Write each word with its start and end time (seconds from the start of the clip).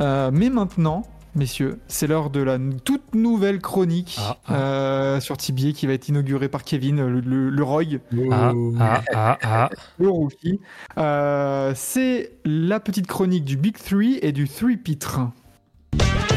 Euh, 0.00 0.30
mais 0.32 0.48
maintenant, 0.50 1.02
messieurs, 1.34 1.78
c'est 1.88 2.06
l'heure 2.06 2.30
de 2.30 2.40
la 2.40 2.58
toute 2.84 3.14
nouvelle 3.14 3.60
chronique 3.60 4.16
Ah, 4.20 4.36
ah. 4.46 4.54
euh, 4.54 5.20
sur 5.20 5.36
Tibier 5.36 5.72
qui 5.72 5.86
va 5.86 5.92
être 5.92 6.08
inaugurée 6.08 6.48
par 6.48 6.64
Kevin, 6.64 6.96
le, 7.06 7.20
le, 7.20 7.50
le 7.50 7.62
Roy, 7.62 7.84
Ah, 8.32 8.52
ah, 8.80 9.02
ah, 9.14 9.38
ah. 9.42 9.70
le 9.98 10.08
rookie. 10.08 10.60
Euh, 10.98 11.72
c'est 11.76 12.32
la 12.44 12.80
petite 12.80 13.06
chronique 13.06 13.44
du 13.44 13.56
Big 13.56 13.76
Three 13.76 14.18
et 14.22 14.32
du 14.32 14.48
Three 14.48 14.76
Pitre. 14.76 15.20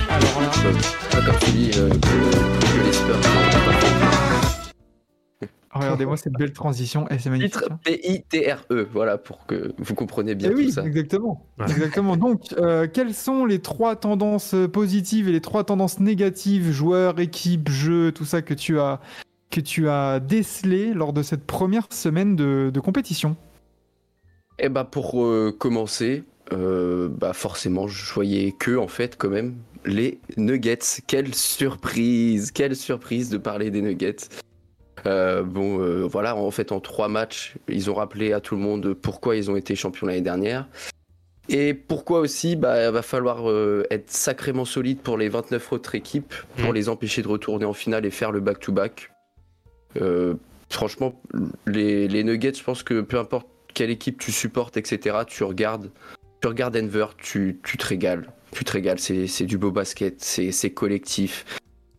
Alors 0.10 0.42
là, 0.42 0.52
regardez-moi 5.74 6.18
cette 6.18 6.34
belle 6.34 6.54
transition, 6.54 7.08
et 7.10 7.20
c'est 7.20 7.30
magnifique. 7.30 7.54
Titre. 7.54 7.70
P-I-T-R-E, 7.84 8.88
voilà, 8.92 9.18
pour 9.18 9.46
que 9.46 9.74
vous 9.78 9.96
compreniez 9.96 10.36
bien 10.36 10.50
Eh 10.50 10.54
tout 10.54 10.60
oui, 10.60 10.72
ça. 10.72 10.84
exactement. 10.86 11.46
Ouais. 11.60 11.66
exactement. 11.70 12.18
Donc, 12.18 12.42
euh, 12.58 12.88
quelles 12.92 13.14
sont 13.14 13.46
les 13.46 13.60
trois 13.60 13.96
tendances 13.96 14.56
positives 14.72 15.30
et 15.30 15.32
les 15.32 15.42
trois 15.42 15.64
tendances 15.64 16.00
négatives, 16.00 16.72
joueurs, 16.72 17.20
équipe, 17.20 17.70
jeu, 17.70 18.12
tout 18.12 18.26
ça 18.26 18.42
que 18.42 18.54
tu 18.54 18.80
as 18.80 19.00
que 19.52 19.62
tu 19.62 19.88
as 19.88 20.20
décelé 20.20 20.94
lors 20.96 21.14
de 21.14 21.22
cette 21.22 21.46
première 21.46 21.86
semaine 21.92 22.36
de, 22.36 22.72
de 22.74 22.80
compétition? 22.80 23.36
Bah 24.72 24.84
pour 24.84 25.24
euh, 25.24 25.56
commencer, 25.58 26.24
euh, 26.54 27.10
bah 27.10 27.34
forcément 27.34 27.88
je 27.88 28.14
voyais 28.14 28.52
que 28.58 28.76
en 28.78 28.88
fait 28.88 29.16
quand 29.18 29.30
même 29.30 29.56
les 29.86 30.20
Nuggets. 30.38 31.02
Quelle 31.08 31.36
surprise, 31.36 32.52
quelle 32.52 32.76
surprise 32.76 33.30
de 33.30 33.38
parler 33.38 33.70
des 33.72 33.82
Nuggets. 33.82 34.16
Euh, 35.06 35.44
bon 35.44 35.82
euh, 35.82 36.08
voilà 36.08 36.36
en 36.38 36.50
fait 36.52 36.72
en 36.72 36.80
trois 36.80 37.10
matchs 37.10 37.56
ils 37.68 37.90
ont 37.92 37.94
rappelé 37.94 38.32
à 38.32 38.40
tout 38.40 38.56
le 38.56 38.62
monde 38.62 38.94
pourquoi 38.94 39.36
ils 39.36 39.52
ont 39.52 39.58
été 39.58 39.76
champions 39.76 40.08
l'année 40.08 40.22
dernière 40.22 40.66
et 41.50 41.74
pourquoi 41.74 42.22
aussi 42.22 42.56
bah 42.56 42.90
va 42.90 43.02
falloir 43.02 43.50
euh, 43.50 43.86
être 43.92 44.10
sacrément 44.10 44.64
solide 44.64 45.00
pour 45.00 45.18
les 45.18 45.28
29 45.28 45.74
autres 45.74 45.96
équipes 45.96 46.34
pour 46.56 46.70
Mhm. 46.70 46.74
les 46.76 46.88
empêcher 46.90 47.22
de 47.22 47.28
retourner 47.28 47.66
en 47.66 47.74
finale 47.74 48.06
et 48.06 48.12
faire 48.12 48.32
le 48.32 48.40
back 48.40 48.62
to 48.62 48.72
back. 48.72 49.12
Euh, 50.02 50.36
franchement 50.70 51.22
les, 51.68 52.08
les 52.08 52.24
Nuggets 52.24 52.54
je 52.54 52.64
pense 52.64 52.82
que 52.82 53.02
peu 53.02 53.20
importe 53.20 53.48
quelle 53.74 53.90
équipe 53.90 54.20
tu 54.20 54.32
supportes, 54.32 54.78
etc., 54.78 55.18
tu 55.28 55.44
regardes, 55.44 55.90
tu 56.42 56.48
regardes 56.48 56.76
Denver, 56.76 57.08
tu, 57.18 57.60
tu 57.64 57.78
te 57.78 57.86
régales. 57.86 58.32
Tu 58.52 58.64
te 58.64 58.72
régales, 58.72 59.00
c'est 59.00 59.46
du 59.46 59.58
beau 59.58 59.72
basket, 59.72 60.22
c'est 60.22 60.70
collectif. 60.70 61.44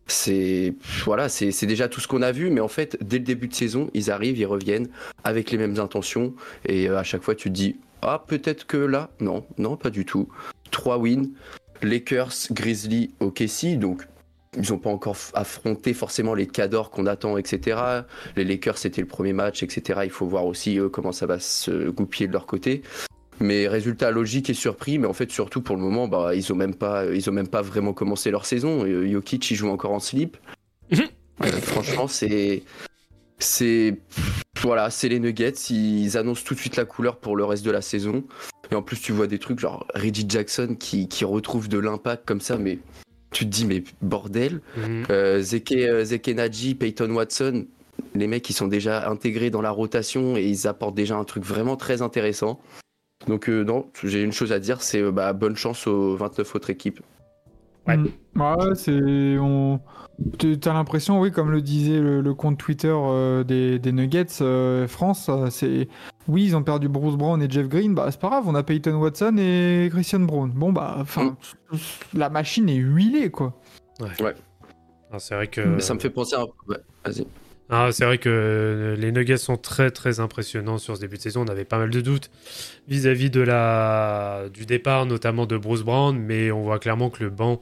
C'est 0.07 0.73
voilà, 1.03 1.29
c'est 1.29 1.65
déjà 1.65 1.87
tout 1.87 1.99
ce 1.99 2.07
qu'on 2.07 2.21
a 2.21 2.31
vu, 2.31 2.49
mais 2.51 2.61
en 2.61 2.67
fait, 2.67 2.97
dès 3.01 3.17
le 3.17 3.23
début 3.23 3.47
de 3.47 3.55
saison, 3.55 3.89
ils 3.93 4.11
arrivent, 4.11 4.37
ils 4.37 4.45
reviennent 4.45 4.87
avec 5.23 5.49
les 5.49 5.57
mêmes 5.57 5.79
intentions, 5.79 6.33
et 6.65 6.89
euh, 6.89 6.99
à 6.99 7.03
chaque 7.03 7.23
fois, 7.23 7.33
tu 7.33 7.49
te 7.49 7.53
dis 7.53 7.77
ah 8.01 8.23
peut-être 8.27 8.67
que 8.67 8.77
là, 8.77 9.09
non, 9.19 9.45
non, 9.57 9.77
pas 9.77 9.89
du 9.89 10.05
tout. 10.05 10.29
Trois 10.69 10.97
wins, 10.97 11.31
Lakers, 11.81 12.33
Grizzlies, 12.51 13.15
OKC, 13.19 13.79
donc 13.79 14.05
ils 14.57 14.71
n'ont 14.71 14.77
pas 14.77 14.89
encore 14.89 15.17
affronté 15.33 15.93
forcément 15.93 16.33
les 16.33 16.47
cadors 16.47 16.91
qu'on 16.91 17.07
attend, 17.07 17.37
etc. 17.37 17.79
Les 18.35 18.43
Lakers, 18.43 18.77
c'était 18.77 19.01
le 19.01 19.07
premier 19.07 19.33
match, 19.33 19.63
etc. 19.63 20.01
Il 20.03 20.11
faut 20.11 20.27
voir 20.27 20.45
aussi 20.45 20.79
euh, 20.79 20.87
comment 20.87 21.11
ça 21.11 21.25
va 21.25 21.39
se 21.39 21.89
goupiller 21.89 22.27
de 22.27 22.33
leur 22.33 22.45
côté. 22.45 22.83
Mais 23.39 23.67
résultat 23.67 24.11
logique 24.11 24.49
et 24.49 24.53
surpris, 24.53 24.97
mais 24.97 25.07
en 25.07 25.13
fait 25.13 25.29
surtout 25.31 25.61
pour 25.61 25.75
le 25.75 25.81
moment, 25.81 26.07
bah, 26.07 26.35
ils 26.35 26.51
ont 26.53 26.55
même 26.55 26.75
pas, 26.75 27.05
ils 27.05 27.29
ont 27.29 27.33
même 27.33 27.47
pas 27.47 27.61
vraiment 27.61 27.93
commencé 27.93 28.31
leur 28.31 28.45
saison. 28.45 28.85
Euh, 28.85 29.09
Jokic, 29.11 29.51
il 29.51 29.55
joue 29.55 29.69
encore 29.69 29.91
en 29.91 29.99
slip. 29.99 30.37
Mhm. 30.91 31.01
Euh, 31.43 31.47
franchement, 31.47 32.07
c'est, 32.07 32.63
c'est, 33.39 33.97
voilà, 34.61 34.89
c'est 34.89 35.09
les 35.09 35.19
Nuggets. 35.19 35.51
Ils 35.69 36.17
annoncent 36.17 36.43
tout 36.45 36.53
de 36.53 36.59
suite 36.59 36.77
la 36.77 36.85
couleur 36.85 37.17
pour 37.17 37.35
le 37.35 37.43
reste 37.43 37.65
de 37.65 37.71
la 37.71 37.81
saison. 37.81 38.23
Et 38.71 38.75
en 38.75 38.81
plus, 38.81 38.99
tu 38.99 39.11
vois 39.11 39.27
des 39.27 39.39
trucs 39.39 39.59
genre 39.59 39.85
Reggie 39.93 40.25
Jackson 40.27 40.75
qui, 40.79 41.07
qui 41.09 41.25
retrouve 41.25 41.67
de 41.67 41.77
l'impact 41.77 42.25
comme 42.25 42.41
ça, 42.41 42.57
mais 42.57 42.79
tu 43.31 43.45
te 43.45 43.49
dis 43.49 43.65
mais 43.65 43.83
bordel. 44.01 44.61
Mhm. 44.77 45.05
Euh, 45.09 45.41
Zeke, 45.41 46.03
Zeke 46.03 46.29
Naji, 46.29 46.75
Peyton 46.75 47.11
Watson, 47.11 47.65
les 48.13 48.27
mecs 48.27 48.49
ils 48.49 48.53
sont 48.53 48.67
déjà 48.67 49.09
intégrés 49.09 49.49
dans 49.49 49.61
la 49.61 49.71
rotation 49.71 50.37
et 50.37 50.43
ils 50.43 50.67
apportent 50.67 50.95
déjà 50.95 51.17
un 51.17 51.25
truc 51.25 51.43
vraiment 51.43 51.75
très 51.75 52.01
intéressant. 52.01 52.61
Donc 53.27 53.49
euh, 53.49 53.63
non, 53.63 53.87
j'ai 54.03 54.21
une 54.23 54.31
chose 54.33 54.51
à 54.51 54.59
dire, 54.59 54.81
c'est 54.81 55.01
euh, 55.01 55.11
bah, 55.11 55.33
bonne 55.33 55.55
chance 55.55 55.87
aux 55.87 56.15
29 56.15 56.55
autres 56.55 56.69
équipes. 56.69 56.99
Ouais. 57.87 57.97
Mm. 57.97 58.07
Ouais, 58.35 58.75
c'est. 58.75 59.37
On... 59.39 59.79
tu- 60.37 60.59
T'as 60.59 60.73
l'impression, 60.73 61.19
oui, 61.21 61.31
comme 61.31 61.51
le 61.51 61.61
disait 61.61 61.99
le, 61.99 62.21
le 62.21 62.33
compte 62.33 62.57
Twitter 62.57 62.91
euh, 62.93 63.43
des, 63.43 63.79
des 63.79 63.91
Nuggets 63.91 64.25
euh, 64.41 64.87
France, 64.87 65.29
c'est. 65.49 65.87
Oui, 66.27 66.45
ils 66.45 66.55
ont 66.55 66.63
perdu 66.63 66.89
Bruce 66.89 67.15
Brown 67.15 67.41
et 67.41 67.49
Jeff 67.49 67.67
Green, 67.67 67.93
bah 67.93 68.07
c'est 68.09 68.19
pas 68.19 68.29
grave, 68.29 68.45
on 68.47 68.55
a 68.55 68.63
Peyton 68.63 68.95
Watson 68.95 69.35
et 69.37 69.89
Christian 69.91 70.21
Brown. 70.21 70.49
Bon, 70.51 70.73
bah, 70.73 70.97
enfin, 70.99 71.37
la 72.15 72.29
machine 72.31 72.67
est 72.69 72.75
huilée, 72.77 73.29
quoi. 73.29 73.53
Ah, 75.11 75.19
c'est 75.19 75.35
vrai 75.35 75.47
que 75.47 75.61
Mais 75.61 75.81
ça 75.81 75.93
me 75.93 75.99
fait 75.99 76.09
penser 76.09 76.35
à... 76.35 76.43
ouais, 76.67 76.77
vas-y. 77.05 77.27
Ah, 77.69 77.89
c'est 77.91 78.05
vrai 78.05 78.19
que 78.19 78.29
euh, 78.29 78.95
les 78.95 79.11
Nuggets 79.11 79.37
sont 79.37 79.57
très 79.57 79.89
très 79.89 80.19
impressionnants 80.19 80.77
sur 80.77 80.95
ce 80.95 81.01
début 81.01 81.17
de 81.17 81.21
saison. 81.21 81.41
On 81.41 81.47
avait 81.47 81.65
pas 81.65 81.79
mal 81.79 81.89
de 81.89 81.99
doutes 81.99 82.29
vis-à-vis 82.87 83.31
de 83.31 83.41
la 83.41 84.43
du 84.53 84.67
départ, 84.67 85.07
notamment 85.07 85.47
de 85.47 85.57
Bruce 85.57 85.81
Brown, 85.81 86.15
mais 86.15 86.51
on 86.51 86.61
voit 86.61 86.77
clairement 86.77 87.09
que 87.09 87.23
le 87.23 87.31
banc 87.31 87.59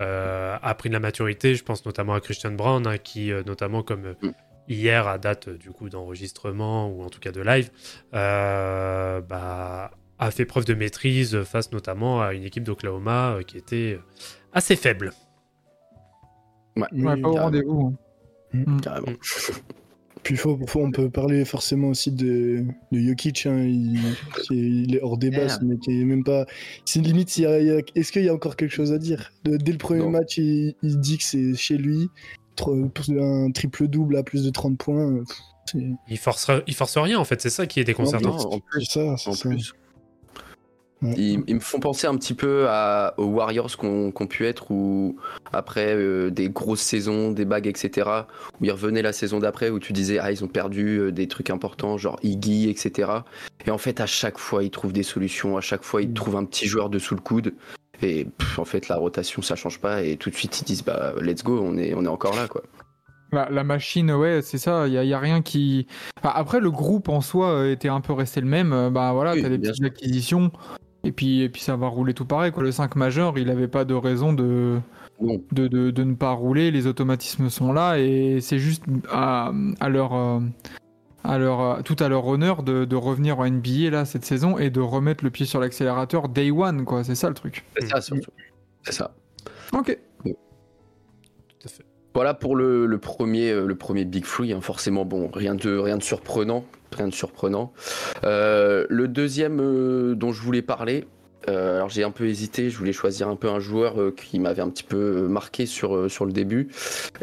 euh, 0.00 0.56
a 0.62 0.74
pris 0.74 0.90
de 0.90 0.94
la 0.94 1.00
maturité. 1.00 1.54
Je 1.54 1.64
pense 1.64 1.86
notamment 1.86 2.12
à 2.12 2.20
Christian 2.20 2.52
Brown, 2.52 2.86
hein, 2.86 2.98
qui 2.98 3.32
euh, 3.32 3.42
notamment 3.46 3.82
comme 3.82 4.14
Mm. 4.22 4.28
hier 4.68 5.08
à 5.08 5.16
date 5.16 5.48
du 5.48 5.70
coup 5.70 5.88
d'enregistrement 5.88 6.88
ou 6.90 7.02
en 7.02 7.08
tout 7.08 7.20
cas 7.20 7.32
de 7.32 7.40
live, 7.40 7.70
euh, 8.12 9.22
bah, 9.22 9.90
a 10.18 10.30
fait 10.30 10.44
preuve 10.44 10.66
de 10.66 10.74
maîtrise 10.74 11.42
face 11.44 11.72
notamment 11.72 12.20
à 12.20 12.34
une 12.34 12.42
équipe 12.44 12.64
d'Oklahoma 12.64 13.36
euh, 13.36 13.42
qui 13.42 13.56
était 13.56 13.98
assez 14.52 14.76
faible. 14.76 15.12
Ouais, 16.76 16.86
Ouais, 16.92 17.16
pas 17.22 17.28
au 17.28 17.34
rendez-vous. 17.36 17.94
hein. 17.94 18.05
Carrément. 18.82 19.12
Puis 20.22 20.36
faut, 20.36 20.58
faut- 20.66 20.80
on 20.80 20.90
peut 20.90 21.08
parler 21.08 21.44
forcément 21.44 21.88
aussi 21.88 22.10
de, 22.10 22.64
de 22.90 22.98
Jokic, 22.98 23.46
hein, 23.46 23.58
il, 24.50 24.96
est 24.96 25.00
hors 25.02 25.18
débat, 25.18 25.44
Merde. 25.44 25.50
ce 25.60 25.64
mec 25.64 25.78
est 25.88 26.04
même 26.04 26.24
pas. 26.24 26.46
C'est 26.84 27.00
limite, 27.00 27.28
est-ce 27.38 28.10
qu'il 28.10 28.24
y 28.24 28.28
a 28.28 28.34
encore 28.34 28.56
quelque 28.56 28.74
chose 28.74 28.92
à 28.92 28.98
dire? 28.98 29.30
De- 29.44 29.56
Dès 29.56 29.70
le 29.70 29.78
premier 29.78 30.00
Non. 30.00 30.10
match, 30.10 30.38
il, 30.38 30.74
il 30.82 30.98
dit 30.98 31.18
que 31.18 31.22
c'est 31.24 31.54
chez 31.54 31.76
lui, 31.76 32.08
un 32.66 33.50
triple 33.52 33.86
double 33.86 34.16
à 34.16 34.24
plus 34.24 34.42
de 34.44 34.50
30 34.50 34.76
points. 34.78 35.22
Il 36.08 36.18
force, 36.18 36.50
il 36.66 36.74
force 36.74 36.96
rien 36.98 37.18
en 37.20 37.24
fait, 37.24 37.40
c'est 37.40 37.50
ça 37.50 37.66
qui 37.66 37.78
est 37.80 37.84
déconcertant. 37.84 38.36
Non, 38.36 38.52
en 38.54 38.58
plus, 38.60 38.84
ça, 38.84 39.04
en 39.12 39.16
ça. 39.16 39.48
plus. 39.48 39.74
Ils, 41.02 41.42
ils 41.46 41.54
me 41.54 41.60
font 41.60 41.78
penser 41.78 42.06
un 42.06 42.14
petit 42.16 42.32
peu 42.32 42.66
à, 42.70 43.12
aux 43.18 43.26
Warriors 43.26 43.76
qu'on 43.76 44.10
qu'on 44.12 44.26
pu 44.26 44.46
être 44.46 44.70
où 44.70 45.16
après 45.52 45.94
euh, 45.94 46.30
des 46.30 46.48
grosses 46.48 46.80
saisons, 46.80 47.32
des 47.32 47.44
bagues, 47.44 47.66
etc. 47.66 48.08
Où 48.60 48.64
ils 48.64 48.70
revenaient 48.72 49.02
la 49.02 49.12
saison 49.12 49.38
d'après 49.38 49.68
où 49.68 49.78
tu 49.78 49.92
disais 49.92 50.18
ah 50.18 50.32
ils 50.32 50.42
ont 50.42 50.48
perdu 50.48 50.98
euh, 50.98 51.12
des 51.12 51.28
trucs 51.28 51.50
importants 51.50 51.98
genre 51.98 52.18
Iggy, 52.22 52.70
etc. 52.70 53.10
Et 53.66 53.70
en 53.70 53.76
fait 53.78 54.00
à 54.00 54.06
chaque 54.06 54.38
fois 54.38 54.64
ils 54.64 54.70
trouvent 54.70 54.94
des 54.94 55.02
solutions, 55.02 55.58
à 55.58 55.60
chaque 55.60 55.82
fois 55.84 56.00
ils 56.00 56.08
Mm. 56.08 56.14
trouvent 56.14 56.36
un 56.36 56.44
petit 56.46 56.66
joueur 56.66 56.88
dessous 56.88 57.14
le 57.14 57.20
coude. 57.20 57.52
Et 58.02 58.24
pff, 58.24 58.58
en 58.58 58.64
fait 58.64 58.88
la 58.88 58.96
rotation 58.96 59.42
ça 59.42 59.54
change 59.54 59.78
pas 59.80 60.02
et 60.02 60.16
tout 60.16 60.30
de 60.30 60.34
suite 60.34 60.60
ils 60.62 60.64
disent 60.64 60.82
bah 60.84 61.12
let's 61.20 61.44
go 61.44 61.60
on 61.62 61.76
est 61.76 61.92
on 61.94 62.04
est 62.04 62.08
encore 62.08 62.34
là 62.36 62.48
quoi. 62.48 62.62
La, 63.32 63.50
la 63.50 63.64
machine, 63.64 64.12
ouais, 64.12 64.40
c'est 64.40 64.56
ça. 64.56 64.86
Il 64.86 64.92
y, 64.94 64.98
a- 64.98 65.02
y 65.04 65.12
a 65.12 65.18
rien 65.18 65.42
qui. 65.42 65.88
Enfin, 66.20 66.32
après, 66.36 66.60
le 66.60 66.70
groupe 66.70 67.08
en 67.08 67.20
soi 67.20 67.48
euh, 67.50 67.72
était 67.72 67.88
un 67.88 68.00
peu 68.00 68.12
resté 68.12 68.40
le 68.40 68.46
même. 68.46 68.88
Bah 68.92 69.12
voilà, 69.14 69.32
Oui, 69.34 69.42
t'as 69.42 69.48
des 69.48 69.58
petites 69.58 69.84
acquisitions. 69.84 70.52
Et 71.06 71.12
puis, 71.12 71.42
et 71.42 71.48
puis 71.48 71.62
ça 71.62 71.76
va 71.76 71.86
rouler 71.88 72.12
tout 72.14 72.24
pareil. 72.26 72.52
Quoi. 72.52 72.62
Le 72.62 72.72
5 72.72 72.96
majeur, 72.96 73.38
il 73.38 73.48
avait 73.50 73.68
pas 73.68 73.84
de 73.84 73.94
raison 73.94 74.32
de, 74.32 74.78
de, 75.20 75.68
de, 75.68 75.90
de 75.90 76.02
ne 76.04 76.14
pas 76.14 76.32
rouler. 76.32 76.70
Les 76.70 76.86
automatismes 76.86 77.48
sont 77.48 77.72
là. 77.72 77.98
Et 77.98 78.40
c'est 78.40 78.58
juste 78.58 78.84
à, 79.10 79.52
à 79.80 79.88
leur. 79.88 80.14
euh, 80.14 80.40
À 81.24 81.38
leur, 81.38 81.60
euh, 81.60 81.82
tout 81.82 81.96
à 81.98 82.08
leur 82.08 82.24
honneur 82.26 82.62
de, 82.62 82.84
de 82.84 82.94
revenir 82.96 83.40
en 83.40 83.48
NBA 83.50 83.90
là 83.90 84.04
cette 84.04 84.24
saison 84.24 84.58
et 84.58 84.70
de 84.70 84.80
remettre 84.80 85.24
le 85.24 85.30
pied 85.30 85.44
sur 85.44 85.58
l'accélérateur 85.58 86.28
day 86.28 86.52
one 86.52 86.84
quoi 86.84 87.02
c'est 87.02 87.16
ça 87.16 87.28
le 87.28 87.34
truc. 87.34 87.64
C'est 87.76 87.88
ça 87.88 88.00
surtout. 88.00 88.30
C'est 88.84 88.92
ça. 88.92 89.10
Ok. 89.72 89.98
Tout 90.24 90.30
à 91.64 91.68
fait. 91.68 91.84
Voilà 92.14 92.32
pour 92.32 92.54
le, 92.54 92.86
le 92.86 92.98
premier, 92.98 93.50
euh, 93.50 93.66
le 93.66 93.74
premier 93.74 94.04
Big 94.04 94.24
Free. 94.24 94.52
hein. 94.52 94.60
Forcément, 94.60 95.04
bon, 95.04 95.28
rien 95.34 95.56
de, 95.56 95.76
rien 95.76 95.96
de 95.98 96.02
surprenant. 96.04 96.64
Rien 96.92 97.08
de 97.08 97.14
surprenant. 97.14 97.72
Euh, 98.24 98.86
le 98.88 99.08
deuxième 99.08 99.60
euh, 99.60 100.14
dont 100.14 100.32
je 100.32 100.42
voulais 100.42 100.62
parler, 100.62 101.06
Euh, 101.48 101.76
alors 101.76 101.88
j'ai 101.88 102.02
un 102.02 102.10
peu 102.10 102.26
hésité, 102.26 102.70
je 102.70 102.78
voulais 102.78 102.92
choisir 102.92 103.28
un 103.28 103.36
peu 103.36 103.48
un 103.48 103.60
joueur 103.60 104.00
euh, 104.00 104.14
qui 104.14 104.38
m'avait 104.40 104.62
un 104.62 104.68
petit 104.68 104.82
peu 104.82 104.96
euh, 104.96 105.28
marqué 105.28 105.66
sur, 105.66 106.10
sur 106.10 106.24
le 106.24 106.32
début. 106.32 106.68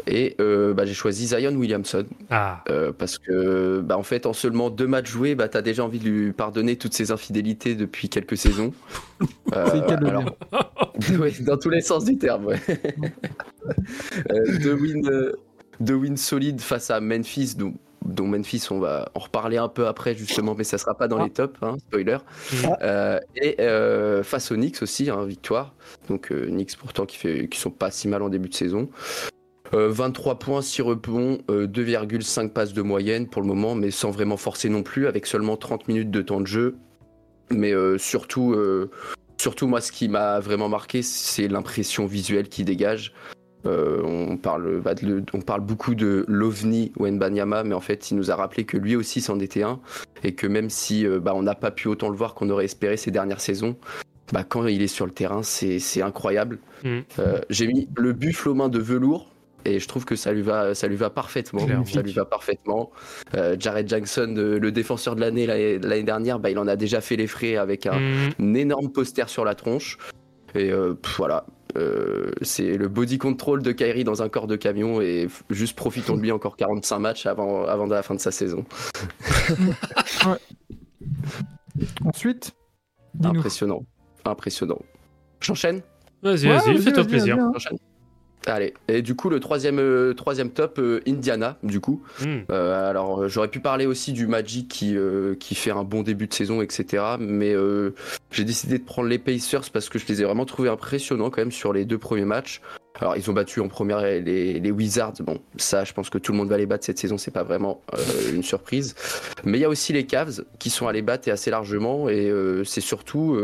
Et 0.06 0.36
bah, 0.38 0.84
j'ai 0.84 0.94
choisi 0.94 1.26
Zion 1.26 1.54
Williamson. 1.54 2.06
Ah. 2.30 2.62
parce 2.98 3.18
que 3.18 3.80
bah, 3.80 3.98
en 3.98 4.02
fait, 4.02 4.26
en 4.26 4.32
seulement 4.32 4.70
deux 4.70 4.86
matchs 4.86 5.10
joués, 5.10 5.34
bah, 5.34 5.48
tu 5.48 5.56
as 5.56 5.62
déjà 5.62 5.84
envie 5.84 5.98
de 5.98 6.08
lui 6.08 6.32
pardonner 6.32 6.76
toutes 6.76 6.94
ses 6.94 7.10
infidélités 7.10 7.74
depuis 7.74 8.08
quelques 8.08 8.36
saisons. 8.36 8.72
alors... 9.52 10.24
dans 11.40 11.58
tous 11.58 11.70
les 11.70 11.80
sens 11.80 12.04
du 12.04 12.16
terme. 12.16 12.46
Ouais. 12.46 12.60
deux, 14.60 14.74
wins, 14.74 15.32
deux 15.80 15.94
wins 15.94 16.16
solides 16.16 16.60
face 16.60 16.90
à 16.90 17.00
Memphis, 17.00 17.54
donc 17.56 17.76
dont 18.04 18.26
Memphis, 18.26 18.66
on 18.70 18.78
va 18.78 19.10
en 19.14 19.20
reparler 19.20 19.56
un 19.56 19.68
peu 19.68 19.86
après 19.86 20.14
justement, 20.14 20.54
mais 20.54 20.64
ça 20.64 20.78
sera 20.78 20.94
pas 20.94 21.08
dans 21.08 21.22
les 21.22 21.30
tops, 21.30 21.58
hein, 21.62 21.76
spoiler. 21.78 22.18
Euh, 22.82 23.18
et 23.36 23.60
euh, 23.60 24.22
face 24.22 24.50
aux 24.52 24.56
Knicks 24.56 24.82
aussi, 24.82 25.10
hein, 25.10 25.24
victoire. 25.24 25.74
Donc 26.08 26.30
euh, 26.30 26.46
Knicks 26.46 26.76
pourtant 26.76 27.06
qui, 27.06 27.16
fait, 27.16 27.48
qui 27.48 27.58
sont 27.58 27.70
pas 27.70 27.90
si 27.90 28.08
mal 28.08 28.22
en 28.22 28.28
début 28.28 28.48
de 28.48 28.54
saison. 28.54 28.88
23 29.72 30.38
points, 30.38 30.62
6 30.62 30.82
rebonds, 30.82 31.38
2,5 31.48 32.50
passes 32.50 32.74
de 32.74 32.82
moyenne 32.82 33.26
pour 33.26 33.42
le 33.42 33.48
moment, 33.48 33.74
mais 33.74 33.90
sans 33.90 34.12
vraiment 34.12 34.36
forcer 34.36 34.68
non 34.68 34.84
plus, 34.84 35.08
avec 35.08 35.26
seulement 35.26 35.56
30 35.56 35.88
minutes 35.88 36.12
de 36.12 36.22
temps 36.22 36.40
de 36.40 36.46
jeu. 36.46 36.76
Mais 37.50 37.72
surtout, 37.98 38.54
surtout 39.36 39.66
moi, 39.66 39.80
ce 39.80 39.90
qui 39.90 40.06
m'a 40.06 40.38
vraiment 40.38 40.68
marqué, 40.68 41.02
c'est 41.02 41.48
l'impression 41.48 42.06
visuelle 42.06 42.48
qui 42.48 42.62
dégage. 42.62 43.14
Euh, 43.66 44.02
on, 44.02 44.36
parle, 44.36 44.80
bah, 44.80 44.94
on 45.32 45.40
parle 45.40 45.62
beaucoup 45.62 45.94
de 45.94 46.24
l'OVNI 46.28 46.92
Wenbanyama, 46.98 47.64
mais 47.64 47.74
en 47.74 47.80
fait, 47.80 48.10
il 48.10 48.16
nous 48.16 48.30
a 48.30 48.36
rappelé 48.36 48.64
que 48.64 48.76
lui 48.76 48.96
aussi 48.96 49.20
c'en 49.20 49.38
était 49.40 49.62
un, 49.62 49.80
et 50.22 50.34
que 50.34 50.46
même 50.46 50.70
si 50.70 51.06
euh, 51.06 51.18
bah, 51.18 51.32
on 51.34 51.42
n'a 51.42 51.54
pas 51.54 51.70
pu 51.70 51.88
autant 51.88 52.10
le 52.10 52.16
voir 52.16 52.34
qu'on 52.34 52.50
aurait 52.50 52.66
espéré 52.66 52.96
ces 52.96 53.10
dernières 53.10 53.40
saisons, 53.40 53.76
bah, 54.32 54.44
quand 54.44 54.66
il 54.66 54.82
est 54.82 54.88
sur 54.88 55.06
le 55.06 55.12
terrain, 55.12 55.42
c'est 55.42 56.02
incroyable. 56.02 56.58
Mm. 56.82 57.00
Euh, 57.18 57.40
j'ai 57.50 57.66
mis 57.66 57.88
le 57.96 58.12
buffle 58.12 58.50
aux 58.50 58.54
mains 58.54 58.68
de 58.68 58.78
velours, 58.78 59.30
et 59.64 59.80
je 59.80 59.88
trouve 59.88 60.04
que 60.04 60.14
ça 60.14 60.30
lui 60.30 60.42
va, 60.42 60.74
ça 60.74 60.86
lui 60.86 60.96
va 60.96 61.08
parfaitement. 61.08 61.66
Ça 61.86 62.02
lui 62.02 62.12
va 62.12 62.26
parfaitement. 62.26 62.90
Jared 63.58 63.88
Jackson, 63.88 64.34
le 64.36 64.72
défenseur 64.72 65.16
de 65.16 65.22
l'année 65.22 65.46
l'année 65.46 66.02
dernière, 66.02 66.38
bah, 66.38 66.50
il 66.50 66.58
en 66.58 66.66
a 66.66 66.76
déjà 66.76 67.00
fait 67.00 67.16
les 67.16 67.26
frais 67.26 67.56
avec 67.56 67.86
un, 67.86 67.98
mm. 68.38 68.56
énorme 68.56 68.90
poster 68.92 69.26
sur 69.30 69.42
la 69.42 69.54
tronche. 69.54 69.96
Et 70.54 70.70
voilà, 71.16 71.46
euh, 71.76 72.30
c'est 72.42 72.76
le 72.76 72.88
body 72.88 73.18
control 73.18 73.62
de 73.62 73.72
Kyrie 73.72 74.04
dans 74.04 74.22
un 74.22 74.28
corps 74.28 74.46
de 74.46 74.56
camion 74.56 75.00
et 75.00 75.28
juste 75.50 75.76
profitons 75.76 76.16
de 76.16 76.22
lui 76.22 76.32
encore 76.32 76.56
45 76.56 76.98
matchs 76.98 77.26
avant, 77.26 77.64
avant 77.64 77.86
la 77.86 78.02
fin 78.02 78.14
de 78.14 78.20
sa 78.20 78.30
saison. 78.30 78.64
Ensuite 82.04 82.54
Impressionnant. 83.22 83.84
Impressionnant. 84.24 84.80
J'enchaîne? 85.40 85.82
Vas-y, 86.22 86.48
vas-y, 86.48 86.78
fais-toi 86.78 87.04
plaisir. 87.04 87.36
Allez, 88.46 88.74
et 88.88 89.00
du 89.00 89.14
coup, 89.14 89.30
le 89.30 89.40
troisième, 89.40 89.78
euh, 89.78 90.12
troisième 90.12 90.50
top, 90.50 90.78
euh, 90.78 91.00
Indiana, 91.06 91.56
du 91.62 91.80
coup. 91.80 92.02
Hmm. 92.20 92.40
Euh, 92.50 92.90
alors, 92.90 93.26
j'aurais 93.28 93.48
pu 93.48 93.60
parler 93.60 93.86
aussi 93.86 94.12
du 94.12 94.26
Magic 94.26 94.68
qui, 94.68 94.96
qui 95.40 95.54
fait 95.54 95.70
un 95.70 95.84
bon 95.84 96.02
début 96.02 96.26
de 96.26 96.34
saison, 96.34 96.60
etc. 96.60 97.02
Mais 97.18 97.54
j'ai 98.30 98.44
décidé 98.44 98.78
de 98.78 98.84
prendre 98.84 99.08
les 99.08 99.18
Pacers 99.18 99.70
parce 99.72 99.88
que 99.88 99.98
je 99.98 100.06
les 100.06 100.22
ai 100.22 100.24
vraiment 100.24 100.44
trouvés 100.44 100.68
impressionnants 100.68 101.30
quand 101.30 101.40
même 101.40 101.52
sur 101.52 101.72
les 101.72 101.84
deux 101.84 101.98
premiers 101.98 102.24
matchs. 102.24 102.60
Alors, 103.00 103.16
ils 103.16 103.28
ont 103.28 103.32
battu 103.32 103.58
en 103.58 103.66
première 103.66 104.00
les, 104.00 104.60
les 104.60 104.70
Wizards. 104.70 105.14
Bon, 105.20 105.40
ça, 105.56 105.82
je 105.82 105.92
pense 105.92 106.10
que 106.10 106.18
tout 106.18 106.30
le 106.30 106.38
monde 106.38 106.48
va 106.48 106.56
les 106.56 106.66
battre 106.66 106.84
cette 106.84 106.98
saison, 106.98 107.18
c'est 107.18 107.32
pas 107.32 107.42
vraiment 107.42 107.80
une 108.32 108.44
surprise. 108.44 108.94
Mais 109.42 109.58
il 109.58 109.60
y 109.62 109.64
a 109.64 109.68
aussi 109.68 109.92
les 109.92 110.06
Cavs 110.06 110.44
qui 110.60 110.70
sont 110.70 110.86
allés 110.86 111.02
battre 111.02 111.26
et 111.26 111.32
assez 111.32 111.50
largement. 111.50 112.08
Et 112.08 112.32
c'est 112.64 112.80
surtout, 112.80 113.36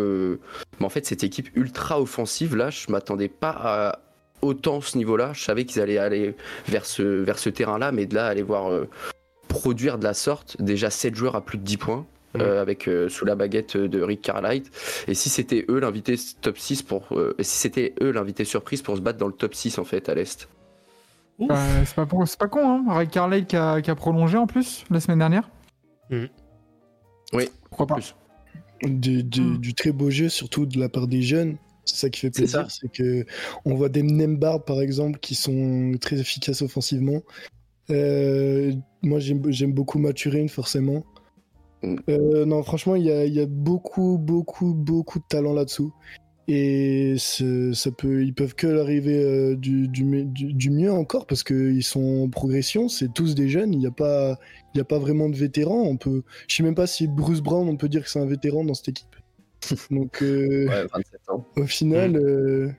mais 0.79 0.87
en 0.87 0.91
fait, 0.91 1.05
cette 1.05 1.25
équipe 1.25 1.49
ultra 1.56 2.00
offensive, 2.00 2.55
là, 2.55 2.70
je 2.70 2.93
m'attendais 2.93 3.29
pas 3.29 3.50
à 3.50 3.99
autant 4.43 4.81
ce 4.81 4.97
niveau-là. 4.99 5.33
Je 5.33 5.43
savais 5.43 5.65
qu'ils 5.65 5.81
allaient 5.81 5.99
aller 5.99 6.35
vers 6.69 6.85
ce, 6.85 7.03
vers 7.03 7.39
ce 7.39 7.51
terrain-là, 7.51 7.93
mais 7.93 8.07
de 8.07 8.15
là, 8.15 8.27
aller 8.27 8.43
voir 8.43 8.71
euh, 8.71 8.89
produire 9.49 9.99
de 9.99 10.05
la 10.05 10.15
sorte, 10.15 10.61
déjà 10.61 10.91
7 10.91 11.15
joueurs 11.15 11.37
à 11.37 11.41
plus 11.41 11.59
de 11.59 11.65
10 11.65 11.77
points. 11.77 12.07
Euh, 12.39 12.63
avec 12.63 12.87
euh, 12.87 13.09
sous 13.09 13.25
la 13.25 13.35
baguette 13.35 13.77
de 13.77 14.01
Rick 14.03 14.23
Carlisle. 14.23 14.63
Et 15.09 15.15
si 15.15 15.29
c'était 15.29 15.65
eux 15.69 15.81
l'invité 15.81 16.15
top 16.41 16.59
6 16.59 16.85
pour 16.85 17.09
si 17.41 17.59
c'était 17.59 17.93
eux 18.01 18.13
l'invité 18.13 18.45
surprise 18.45 18.83
pour 18.83 18.97
se 18.97 19.01
battre 19.01 19.19
dans 19.19 19.27
le 19.27 19.33
top 19.33 19.53
6 19.53 19.81
en 19.81 19.85
fait 19.85 20.09
à 20.09 20.15
l'est? 20.15 20.49
Bah, 21.41 21.57
c'est 21.85 21.97
pas, 21.97 22.07
pas, 22.07 22.47
con 22.47 22.85
hein. 22.89 22.99
Rick 22.99 23.11
Carlisle 23.11 23.47
qui 23.47 23.57
a, 23.57 23.81
qui 23.81 23.91
a, 23.91 23.97
prolongé 23.97 24.39
en 24.39 24.47
plus 24.47 24.85
la 24.91 25.01
semaine 25.01 25.19
dernière. 25.19 25.51
Mmh. 26.11 26.27
oui 27.33 27.49
pourquoi 27.69 27.89
pas. 27.89 27.99
du, 28.85 29.25
du, 29.25 29.59
du, 29.59 29.75
très 29.75 29.91
beau 29.91 30.11
jeu 30.11 30.29
surtout 30.29 30.67
de 30.67 30.79
la 30.79 30.89
part 30.89 31.09
des 31.09 31.23
jeunes 31.23 31.57
c'est 31.91 31.97
ça 31.97 32.11
qui 32.11 32.21
fait 32.21 32.31
plaisir, 32.31 32.71
c'est 32.71 32.91
que 32.91 33.25
on 33.65 33.75
voit 33.75 33.89
des 33.89 34.03
Nembard 34.03 34.65
par 34.65 34.81
exemple 34.81 35.19
qui 35.21 35.35
sont 35.35 35.93
très 36.01 36.21
efficaces 36.21 36.63
offensivement. 36.63 37.23
Euh, 37.91 38.73
moi 39.03 39.19
j'aime 39.21 39.73
beaucoup 39.73 39.99
Maturine 39.99 40.49
forcément. 40.49 41.05
Mm. 41.83 41.97
Euh, 42.09 42.45
non 42.45 42.63
franchement 42.63 42.95
il 42.95 43.05
y 43.05 43.11
a, 43.11 43.25
y 43.25 43.41
a, 43.41 43.47
beaucoup 43.47 44.19
beaucoup 44.19 44.75
beaucoup 44.75 45.19
de 45.19 45.25
talent 45.29 45.55
là-dessous 45.55 45.93
et 46.47 47.17
ça 47.19 47.91
peut 47.97 48.23
ils 48.23 48.35
peuvent 48.35 48.55
que 48.55 48.67
l'arriver 48.67 49.25
euh, 49.25 49.57
du, 49.57 49.89
du, 49.89 50.27
du, 50.35 50.71
mieux 50.71 50.93
encore 50.93 51.27
parce 51.27 51.43
qu'ils 51.43 51.85
sont 51.85 52.25
en 52.25 52.29
progression 52.29 52.89
c'est 52.89 53.13
tous 53.15 53.35
des 53.35 53.49
jeunes 53.49 53.73
il 53.73 53.79
n'y 53.79 53.87
a 53.87 53.93
pas 53.93 54.39
il 54.75 54.81
a 54.81 54.85
pas 54.85 54.99
vraiment 54.99 55.31
de 55.31 55.37
vétérans 55.37 55.83
on 55.83 55.97
peut 55.97 56.23
je 56.49 56.57
sais 56.57 56.63
même 56.63 56.75
pas 56.75 56.87
si 56.87 57.07
Bruce 57.07 57.41
Brown 57.41 57.67
on 57.69 57.77
peut 57.77 57.89
dire 57.89 58.03
que 58.03 58.11
c'est 58.11 58.21
un 58.21 58.27
vétéran 58.27 58.65
dans 58.65 58.75
cette 58.75 58.89
équipe 58.89 59.17
donc, 59.91 60.23
euh, 60.23 60.87
au 61.57 61.67
final, 61.67 62.12
mm. 62.12 62.17
euh, 62.17 62.71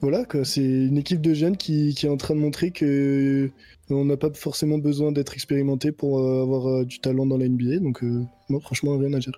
voilà, 0.00 0.24
c'est 0.44 0.62
une 0.62 0.98
équipe 0.98 1.20
de 1.20 1.34
jeunes 1.34 1.56
qui, 1.56 1.90
est 1.90 2.08
en 2.08 2.16
train 2.16 2.34
de 2.34 2.40
montrer 2.40 2.70
que 2.70 2.84
euh, 2.84 3.50
on 3.90 4.04
n'a 4.04 4.16
pas 4.16 4.32
forcément 4.32 4.78
besoin 4.78 5.12
d'être 5.12 5.34
expérimenté 5.34 5.92
pour 5.92 6.18
avoir 6.18 6.84
du 6.84 6.98
talent 7.00 7.26
dans 7.26 7.38
la 7.38 7.48
NBA. 7.48 7.78
Donc, 7.80 8.02
non, 8.02 8.60
franchement, 8.60 8.96
rien 8.96 9.12
à 9.12 9.18
dire. 9.18 9.32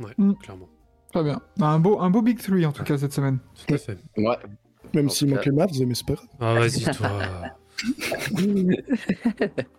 Ouais, 0.00 0.12
mm. 0.16 0.34
clairement. 0.42 0.68
Très 1.12 1.22
bien. 1.22 1.40
Bah, 1.56 1.68
un 1.68 1.78
beau, 1.78 1.98
un 2.00 2.10
beau 2.10 2.22
Big 2.22 2.38
3 2.38 2.66
en 2.66 2.72
tout 2.72 2.84
cas 2.84 2.98
cette 2.98 3.12
semaine. 3.12 3.38
Tout 3.66 3.74
à 3.74 3.78
fait. 3.78 3.98
Ouais. 4.16 4.36
Même 4.94 5.08
s'il 5.08 5.28
manque 5.28 5.44
les 5.44 5.52
Mavs, 5.52 5.70
mais 5.86 5.94
c'est 5.94 6.06
pas 6.06 6.14
grave. 6.14 6.28
Ah, 6.40 6.54
vas-y, 6.54 6.84
toi. 6.94 7.10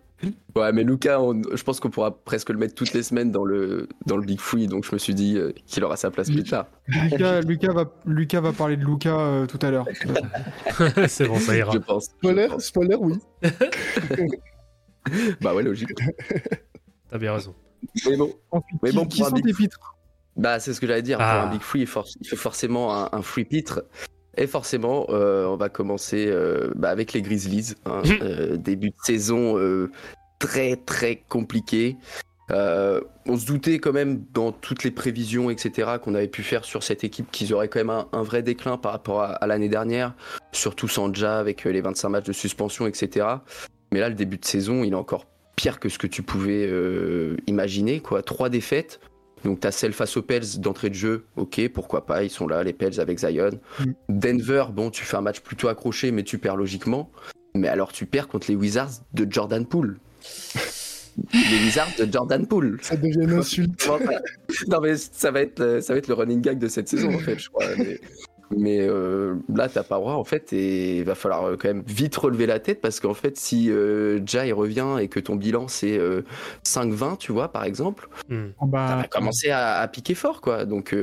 Ouais, 0.54 0.72
mais 0.72 0.84
Lucas, 0.84 1.18
je 1.52 1.62
pense 1.62 1.80
qu'on 1.80 1.90
pourra 1.90 2.10
presque 2.10 2.50
le 2.50 2.58
mettre 2.58 2.74
toutes 2.74 2.92
les 2.92 3.02
semaines 3.02 3.30
dans 3.30 3.44
le, 3.44 3.88
dans 4.06 4.16
le 4.16 4.24
Big 4.24 4.40
Free, 4.40 4.66
donc 4.66 4.84
je 4.84 4.92
me 4.92 4.98
suis 4.98 5.14
dit 5.14 5.38
euh, 5.38 5.52
qu'il 5.66 5.82
aura 5.84 5.96
sa 5.96 6.10
place 6.10 6.30
plus 6.30 6.44
tard. 6.44 6.66
Lucas, 6.88 7.40
Lucas, 7.40 7.72
va, 7.72 7.84
Lucas 8.04 8.40
va 8.40 8.52
parler 8.52 8.76
de 8.76 8.84
Lucas 8.84 9.18
euh, 9.18 9.46
tout 9.46 9.58
à 9.62 9.70
l'heure. 9.70 9.86
C'est 11.08 11.26
bon, 11.26 11.38
ça 11.38 11.56
ira. 11.56 11.72
Je 11.72 11.78
pense. 11.78 12.06
Spoiler, 12.06 12.48
spoiler 12.58 12.96
oui. 12.96 13.14
bah 15.40 15.54
ouais, 15.54 15.62
logique. 15.62 15.90
T'as 17.08 17.18
bien 17.18 17.32
raison. 17.32 17.54
Mais 18.06 18.16
bon, 18.16 18.34
mais 18.82 18.92
bon 18.92 19.06
qui, 19.06 19.18
sont 19.18 19.30
tes 19.30 19.52
pitres 19.54 19.96
Bah, 20.36 20.60
c'est 20.60 20.74
ce 20.74 20.80
que 20.80 20.86
j'allais 20.86 21.02
dire. 21.02 21.16
Pour 21.16 21.26
un 21.26 21.46
ah. 21.46 21.50
Big 21.50 21.62
Free, 21.62 21.80
il 21.80 21.86
faut 21.86 22.04
forcément 22.36 22.94
un, 22.94 23.08
un 23.12 23.22
free 23.22 23.44
pitre. 23.44 23.84
Et 24.36 24.46
forcément, 24.46 25.06
euh, 25.10 25.46
on 25.46 25.56
va 25.56 25.68
commencer 25.68 26.26
euh, 26.28 26.70
bah, 26.76 26.90
avec 26.90 27.12
les 27.12 27.22
Grizzlies. 27.22 27.74
Hein. 27.84 28.02
Mmh. 28.04 28.10
Euh, 28.22 28.56
début 28.56 28.90
de 28.90 28.96
saison 29.02 29.56
très 30.38 30.76
très 30.76 31.22
compliqué. 31.28 31.96
on 32.48 33.36
se 33.36 33.46
doutait 33.46 33.78
quand 33.78 33.92
même 33.92 34.24
dans 34.32 34.52
toutes 34.52 34.84
les 34.84 34.90
prévisions, 34.90 35.50
etc., 35.50 35.92
qu'on 36.02 36.14
avait 36.14 36.28
pu 36.28 36.42
faire 36.42 36.64
sur 36.64 36.82
cette 36.82 37.04
équipe 37.04 37.30
qu'ils 37.30 37.52
auraient 37.52 37.68
quand 37.68 37.80
même 37.80 38.04
un, 38.12 38.22
vrai 38.22 38.42
déclin 38.42 38.76
par 38.76 38.92
rapport 38.92 39.22
à, 39.22 39.46
l'année 39.46 39.68
dernière, 39.68 40.14
surtout 40.52 40.88
Sanja 40.88 41.38
avec 41.38 41.64
les 41.64 41.80
25 41.80 42.08
matchs 42.08 42.26
de 42.26 42.32
suspension, 42.32 42.86
etc. 42.86 43.26
Mais 43.92 44.00
là, 44.00 44.08
le 44.08 44.14
début 44.14 44.38
de 44.38 44.44
saison, 44.44 44.82
il 44.84 44.92
est 44.92 44.96
encore 44.96 45.26
pire 45.56 45.78
que 45.78 45.88
ce 45.88 45.98
que 45.98 46.06
tu 46.06 46.22
pouvais 46.22 46.70
imaginer. 47.46 48.00
Quoi. 48.00 48.22
Trois 48.22 48.48
défaites, 48.48 49.00
donc, 49.44 49.60
tu 49.60 49.66
as 49.66 49.72
celle 49.72 49.92
face 49.92 50.16
aux 50.16 50.22
Pels 50.22 50.58
d'entrée 50.58 50.90
de 50.90 50.94
jeu, 50.94 51.24
ok, 51.36 51.68
pourquoi 51.72 52.06
pas, 52.06 52.22
ils 52.22 52.30
sont 52.30 52.46
là, 52.46 52.62
les 52.62 52.72
Pels 52.72 53.00
avec 53.00 53.18
Zion. 53.18 53.50
Mm. 53.78 53.84
Denver, 54.08 54.64
bon, 54.72 54.90
tu 54.90 55.04
fais 55.04 55.16
un 55.16 55.22
match 55.22 55.40
plutôt 55.40 55.68
accroché, 55.68 56.10
mais 56.10 56.22
tu 56.22 56.38
perds 56.38 56.56
logiquement. 56.56 57.10
Mais 57.54 57.68
alors, 57.68 57.92
tu 57.92 58.06
perds 58.06 58.28
contre 58.28 58.50
les 58.50 58.56
Wizards 58.56 59.02
de 59.14 59.26
Jordan 59.30 59.66
Poole. 59.66 59.98
les 61.32 61.64
Wizards 61.64 61.96
de 61.98 62.12
Jordan 62.12 62.46
Poole. 62.46 62.78
Ça 62.82 62.96
devient 62.96 63.22
une 63.22 63.32
insulte. 63.32 63.88
non, 64.68 64.80
mais 64.80 64.96
ça 64.96 65.30
va, 65.30 65.40
être, 65.40 65.80
ça 65.82 65.94
va 65.94 65.98
être 65.98 66.08
le 66.08 66.14
running 66.14 66.40
gag 66.40 66.58
de 66.58 66.68
cette 66.68 66.88
saison, 66.88 67.14
en 67.14 67.18
fait, 67.18 67.38
je 67.38 67.48
crois. 67.48 67.66
Mais 67.78 68.00
euh, 68.58 69.36
là, 69.54 69.68
t'as 69.68 69.82
pas 69.82 69.96
le 69.96 70.00
droit 70.00 70.14
en 70.14 70.24
fait, 70.24 70.52
et 70.52 70.98
il 70.98 71.04
va 71.04 71.14
falloir 71.14 71.44
euh, 71.44 71.56
quand 71.56 71.68
même 71.68 71.82
vite 71.86 72.16
relever 72.16 72.46
la 72.46 72.58
tête 72.58 72.80
parce 72.80 73.00
qu'en 73.00 73.14
fait, 73.14 73.36
si 73.36 73.70
euh, 73.70 74.20
Jai 74.26 74.52
revient 74.52 74.96
et 75.00 75.08
que 75.08 75.20
ton 75.20 75.36
bilan 75.36 75.68
c'est 75.68 76.00
5-20, 76.64 77.18
tu 77.18 77.32
vois, 77.32 77.52
par 77.52 77.64
exemple, 77.64 78.08
hmm. 78.28 78.48
oh, 78.60 78.66
bah, 78.66 78.88
ça 78.88 78.96
va 78.96 79.04
commencer 79.04 79.50
à, 79.50 79.86
piquer 79.88 80.14
fort, 80.14 80.40
quoi. 80.40 80.64
Donc 80.64 80.94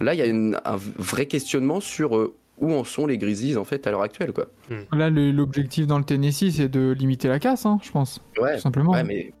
là, 0.00 0.14
il 0.14 0.18
y 0.18 0.22
a 0.22 0.60
un 0.64 0.76
vrai 0.98 1.26
questionnement 1.26 1.80
sur 1.80 2.32
où 2.60 2.72
en 2.72 2.82
sont 2.82 3.06
les 3.06 3.18
Grizzlies 3.18 3.56
en 3.56 3.64
fait 3.64 3.86
à 3.86 3.90
l'heure 3.90 4.02
actuelle, 4.02 4.32
quoi. 4.32 4.46
Hmm. 4.70 4.96
Là, 4.96 5.10
l'objectif 5.10 5.86
dans 5.86 5.98
le 5.98 6.04
Tennessee, 6.04 6.52
c'est 6.56 6.68
de 6.68 6.92
limiter 6.92 7.28
la 7.28 7.38
casse, 7.38 7.66
hein, 7.66 7.78
je 7.82 7.90
pense. 7.90 8.20
Ouais, 8.40 8.56
tout 8.56 8.62
simplement. 8.62 8.92
Ouais, 8.92 9.04
mais 9.04 9.32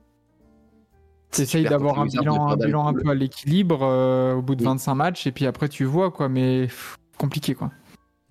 T'essayes 1.30 1.64
d'avoir 1.64 2.00
un 2.00 2.06
bilan, 2.06 2.48
un 2.48 2.56
bilan 2.56 2.86
un 2.86 2.94
peu 2.94 3.10
à 3.10 3.14
l'équilibre 3.14 3.80
euh, 3.82 4.34
au 4.34 4.42
bout 4.42 4.54
de 4.54 4.64
25 4.64 4.94
matchs 4.94 5.26
et 5.26 5.32
puis 5.32 5.44
après 5.44 5.68
tu 5.68 5.84
vois 5.84 6.10
quoi, 6.10 6.30
mais 6.30 6.68
compliqué 7.18 7.54
quoi. 7.54 7.70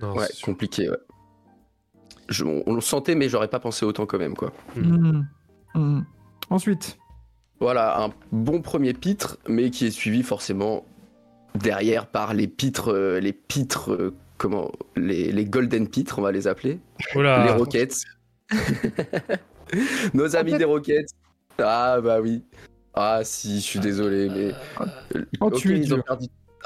ouais, 0.02 0.28
compliqué, 0.44 0.90
ouais. 0.90 2.64
on, 2.66 2.74
le 2.74 2.82
sentait, 2.82 3.16
mais 3.16 3.30
j'aurais 3.30 3.48
pas 3.48 3.60
pensé 3.60 3.86
autant 3.86 4.06
quand 4.06 4.20
même 4.20 4.36
quoi. 4.36 4.52
Hmm. 4.76 5.24
Hmm. 5.74 6.02
Ensuite. 6.50 6.98
Voilà, 7.60 8.04
un 8.04 8.14
bon 8.32 8.62
premier 8.62 8.94
pitre, 8.94 9.38
mais 9.48 9.72
qui 9.72 9.88
est 9.88 9.92
suivi 9.92 10.22
forcément 10.22 10.86
derrière 11.56 12.06
par 12.06 12.34
les 12.34 12.48
pitres, 12.48 12.94
euh, 12.94 13.20
les 13.20 13.34
pitres, 13.34 13.92
euh, 13.92 14.14
comment, 14.38 14.72
les, 14.96 15.32
les, 15.32 15.46
golden 15.46 15.88
pitres, 15.88 16.20
on 16.20 16.22
va 16.22 16.32
les 16.32 16.48
appeler. 16.48 16.80
Les 17.16 17.52
Rockets. 17.52 18.04
Nos 20.14 20.36
amis 20.36 20.58
des 20.58 20.66
Rockets. 20.66 21.08
Ah 21.58 22.00
bah 22.02 22.22
oui. 22.22 22.44
Ah 22.94 23.22
si, 23.24 23.60
je 23.60 23.66
suis 23.66 23.80
désolé, 23.80 24.30
mais. 24.30 24.54
Oh, 25.40 25.52
tu 25.52 25.76
es 25.76 25.80
dur. 25.80 26.04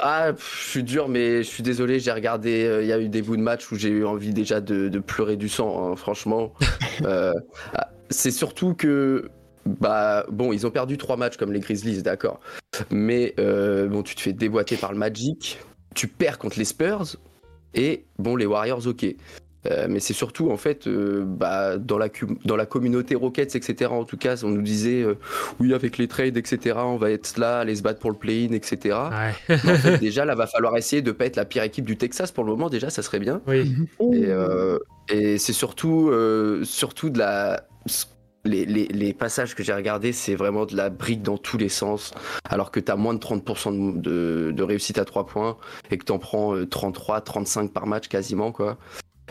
Ah, 0.04 0.32
je 0.36 0.70
suis 0.70 0.84
dur, 0.84 1.08
mais 1.08 1.44
je 1.44 1.48
suis 1.48 1.64
désolé. 1.64 2.00
J'ai 2.00 2.12
regardé. 2.12 2.66
Euh, 2.66 2.82
il 2.82 2.88
y 2.88 2.92
a 2.92 3.00
eu 3.00 3.08
des 3.08 3.22
bouts 3.22 3.38
de 3.38 3.42
match 3.42 3.72
où 3.72 3.76
j'ai 3.76 3.90
eu 3.90 4.06
envie 4.06 4.34
déjà 4.34 4.60
de, 4.60 5.00
pleurer 5.00 5.38
du 5.38 5.48
sang. 5.48 5.92
Hein, 5.92 5.96
franchement, 5.96 6.54
euh, 7.04 7.34
ah, 7.76 7.90
c'est 8.10 8.32
surtout 8.32 8.74
que. 8.74 9.30
Bah 9.66 10.26
bon, 10.32 10.54
ils 10.54 10.66
ont 10.66 10.72
perdu 10.72 10.98
trois 10.98 11.18
matchs 11.18 11.38
comme 11.38 11.54
les 11.54 11.60
Grizzlies, 11.60 12.02
d'accord. 12.02 12.40
Mais 12.90 13.36
euh, 13.40 13.88
bon, 13.88 14.02
tu 14.02 14.16
te 14.16 14.22
fais 14.22 14.34
déboîter 14.34 14.76
par 14.76 14.92
le 14.92 14.98
Magic, 14.98 15.60
tu 15.94 16.08
perds 16.08 16.40
contre 16.40 16.58
les 16.58 16.66
Spurs 16.66 17.18
et 17.76 18.06
bon, 18.18 18.36
les 18.36 18.48
Warriors, 18.48 18.88
ok. 18.88 19.06
Euh, 19.70 19.86
mais 19.88 20.00
c'est 20.00 20.14
surtout 20.14 20.50
en 20.50 20.58
fait 20.58 20.88
euh, 20.88 21.24
bah, 21.26 21.78
dans, 21.78 21.98
la, 21.98 22.08
dans 22.46 22.56
la 22.56 22.66
communauté 22.66 23.16
Rockets, 23.16 23.56
etc. 23.56 23.92
En 23.92 24.06
tout 24.06 24.18
cas, 24.18 24.42
on 24.44 24.50
nous 24.50 24.62
disait 24.62 25.04
euh, 25.04 25.18
oui, 25.60 25.74
avec 25.74 25.98
les 25.98 26.08
trades, 26.08 26.38
etc., 26.38 26.78
on 26.84 26.98
va 26.98 27.12
être 27.12 27.38
là, 27.38 27.60
aller 27.60 27.76
se 27.76 27.84
battre 27.84 28.00
pour 28.00 28.10
le 28.10 28.18
play-in, 28.18 28.54
etc. 28.54 28.98
en 29.50 29.56
fait, 29.56 29.98
déjà, 30.00 30.26
là, 30.26 30.34
va 30.34 30.48
falloir 30.48 30.76
essayer 30.78 31.02
de 31.02 31.12
pas 31.12 31.26
être 31.26 31.36
la 31.36 31.46
pire 31.46 31.64
équipe 31.64 31.86
du 31.86 31.98
Texas 31.98 32.32
pour 32.32 32.44
le 32.44 32.52
moment. 32.52 32.70
Déjà, 32.70 32.90
ça 32.90 33.04
serait 33.04 33.20
bien. 33.20 33.42
Oui. 33.48 33.76
Et, 34.14 34.30
et 35.16 35.38
c'est 35.38 35.54
surtout, 35.54 36.12
surtout 36.64 37.10
de 37.10 37.20
la. 37.20 37.66
Les, 38.44 38.66
les, 38.66 38.88
les, 38.88 39.14
passages 39.14 39.54
que 39.54 39.62
j'ai 39.62 39.72
regardés, 39.72 40.14
c'est 40.14 40.34
vraiment 40.34 40.66
de 40.66 40.76
la 40.76 40.90
brique 40.90 41.22
dans 41.22 41.38
tous 41.38 41.60
les 41.60 41.70
sens. 41.70 42.12
Alors 42.44 42.72
que 42.72 42.80
tu 42.80 42.92
as 42.92 42.96
moins 42.96 43.14
de 43.14 43.20
30% 43.20 44.02
de, 44.02 44.52
de, 44.52 44.64
réussite 44.64 44.98
à 44.98 45.06
3 45.06 45.28
points 45.28 45.58
et 45.92 46.00
que 46.00 46.06
tu 46.06 46.12
en 46.12 46.18
prends 46.18 46.56
33, 46.66 47.22
35 47.22 47.72
par 47.72 47.86
match 47.86 48.08
quasiment. 48.08 48.52
quoi. 48.52 48.80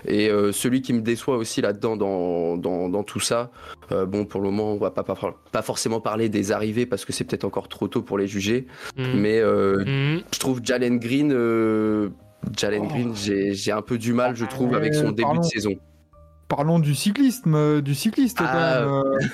Et 0.07 0.29
euh, 0.29 0.53
celui 0.53 0.83
qui 0.83 0.93
me 0.93 1.01
déçoit 1.01 1.37
aussi 1.37 1.61
là-dedans, 1.61 1.97
dans, 1.97 2.57
dans, 2.57 3.03
tout 3.03 3.21
ça, 3.21 3.51
euh, 3.93 4.07
bon, 4.07 4.25
pour 4.25 4.41
le 4.41 4.51
moment, 4.51 4.73
on 4.73 4.79
va 4.79 4.91
pas, 4.91 5.05
pas, 5.05 5.63
forcément 5.63 6.01
parler 6.01 6.29
des 6.29 6.53
arrivées 6.53 6.87
parce 6.87 7.05
que 7.05 7.13
c'est 7.13 7.25
peut-être 7.25 7.45
encore 7.45 7.69
trop 7.69 7.89
tôt 7.89 8.03
pour 8.03 8.19
les 8.19 8.27
juger. 8.27 8.67
Mhm. 8.97 9.21
Mais 9.21 9.39
euh, 9.39 9.85
mhm. 9.85 10.23
je 10.33 10.39
trouve 10.39 10.61
Jalen 10.63 10.99
Green, 10.99 11.31
Jalen 12.57 12.83
oh. 12.85 12.89
Green, 12.89 13.15
j'ai 13.15 13.73
un 13.73 13.83
peu 13.83 13.99
du 13.99 14.13
mal, 14.13 14.37
je 14.37 14.45
trouve, 14.45 14.75
avec 14.75 14.95
son 14.95 15.13
début 15.13 15.39
de 15.39 15.45
saison. 15.45 15.75
Parlons 16.49 16.81
du 16.81 16.97
cyclisme, 16.97 17.81
du 17.81 17.95
cycliste 17.95 18.39
ah. 18.41 18.85